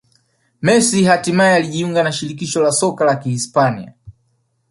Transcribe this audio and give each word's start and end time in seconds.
Messi 0.61 0.99
hatimaye 1.09 1.55
alijiunga 1.55 2.03
na 2.03 2.11
Shirikisho 2.11 2.61
la 2.61 2.71
Soka 2.71 3.05
la 3.05 3.15
Kihispania 3.15 3.93